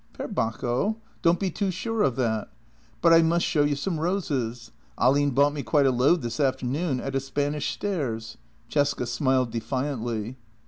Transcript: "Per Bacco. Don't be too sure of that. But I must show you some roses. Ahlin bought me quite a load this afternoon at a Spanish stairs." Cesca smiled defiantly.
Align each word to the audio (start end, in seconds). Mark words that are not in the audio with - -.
"Per 0.13 0.27
Bacco. 0.27 0.95
Don't 1.21 1.39
be 1.39 1.51
too 1.51 1.69
sure 1.69 2.01
of 2.01 2.15
that. 2.15 2.49
But 3.03 3.13
I 3.13 3.21
must 3.21 3.45
show 3.45 3.63
you 3.63 3.75
some 3.75 3.99
roses. 3.99 4.71
Ahlin 4.97 5.29
bought 5.35 5.53
me 5.53 5.61
quite 5.61 5.85
a 5.85 5.91
load 5.91 6.23
this 6.23 6.39
afternoon 6.39 6.99
at 6.99 7.13
a 7.13 7.19
Spanish 7.19 7.69
stairs." 7.71 8.37
Cesca 8.67 9.05
smiled 9.07 9.51
defiantly. 9.51 10.37